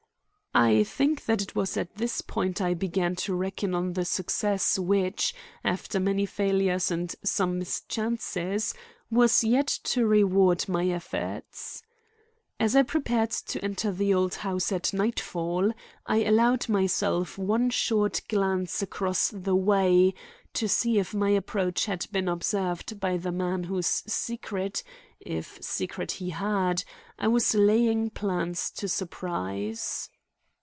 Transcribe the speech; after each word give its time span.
I 0.53 0.83
think 0.83 1.23
that 1.27 1.41
it 1.41 1.55
was 1.55 1.77
at 1.77 1.95
this 1.95 2.19
point 2.19 2.59
I 2.59 2.73
began 2.73 3.15
to 3.23 3.33
reckon 3.33 3.73
on 3.73 3.93
the 3.93 4.03
success 4.03 4.77
which, 4.77 5.33
after 5.63 5.97
many 5.97 6.25
failures 6.25 6.91
and 6.91 7.15
some 7.23 7.59
mischances, 7.59 8.73
was 9.09 9.45
yet 9.45 9.67
to 9.67 10.05
reward 10.05 10.67
my 10.67 10.89
efforts. 10.89 11.83
As 12.59 12.75
I 12.75 12.83
prepared 12.83 13.29
to 13.31 13.63
enter 13.63 13.93
the 13.93 14.13
old 14.13 14.35
house 14.35 14.73
at 14.73 14.91
nightfall, 14.91 15.71
I 16.05 16.23
allowed 16.25 16.67
myself 16.67 17.37
one 17.37 17.69
short 17.69 18.21
glance 18.27 18.81
across 18.81 19.29
the 19.29 19.55
way 19.55 20.13
to 20.55 20.67
see 20.67 20.99
if 20.99 21.13
my 21.13 21.29
approach 21.29 21.85
had 21.85 22.07
been 22.11 22.27
observed 22.27 22.99
by 22.99 23.15
the 23.15 23.31
man 23.31 23.63
whose 23.63 23.87
secret, 24.05 24.83
if 25.21 25.63
secret 25.63 26.11
he 26.11 26.31
had, 26.31 26.83
I 27.17 27.29
was 27.29 27.55
laying 27.55 28.09
plans 28.09 28.69
to 28.71 28.89
surprise. 28.89 30.09